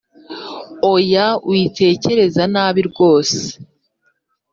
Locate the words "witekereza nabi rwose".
1.49-3.39